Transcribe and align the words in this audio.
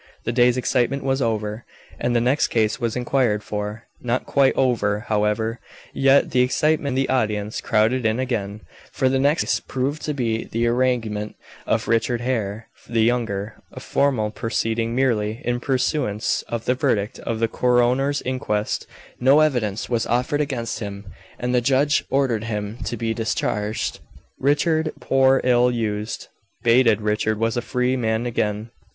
The 0.25 0.31
day's 0.31 0.57
excitement 0.57 1.03
was 1.03 1.21
over, 1.21 1.63
and 1.99 2.15
the 2.15 2.19
next 2.21 2.47
case 2.47 2.81
was 2.81 2.95
inquired 2.95 3.43
for. 3.43 3.83
Not 4.01 4.25
quite 4.25 4.55
over, 4.55 5.01
however, 5.01 5.59
yet, 5.93 6.31
the 6.31 6.41
excitement, 6.41 6.97
and 6.97 6.97
the 6.97 7.07
audience 7.09 7.61
crowded 7.61 8.03
in 8.03 8.19
again. 8.19 8.61
For 8.91 9.09
the 9.09 9.19
next 9.19 9.43
case 9.43 9.59
proved 9.59 10.01
to 10.05 10.15
be 10.15 10.45
the 10.45 10.65
arraignment 10.65 11.35
of 11.67 11.87
Richard 11.87 12.19
Hare 12.21 12.67
the 12.89 13.03
younger. 13.03 13.61
A 13.73 13.79
formal 13.79 14.31
proceeding 14.31 14.95
merely, 14.95 15.39
in 15.45 15.59
pursuance 15.59 16.41
of 16.49 16.65
the 16.65 16.73
verdict 16.73 17.19
of 17.19 17.37
the 17.39 17.47
coroner's 17.47 18.23
inquest. 18.23 18.87
No 19.19 19.41
evidence 19.41 19.87
was 19.87 20.07
offered 20.07 20.41
against 20.41 20.79
him, 20.79 21.05
and 21.37 21.53
the 21.53 21.61
judge 21.61 22.05
ordered 22.09 22.45
him 22.45 22.79
to 22.85 22.97
be 22.97 23.13
discharged. 23.13 23.99
Richard, 24.39 24.93
poor, 24.99 25.41
ill 25.43 25.69
used, 25.69 26.27
baited 26.63 27.01
Richard 27.01 27.37
was 27.37 27.55
a 27.55 27.61
free 27.61 27.95
man 27.95 28.25
again. 28.25 28.71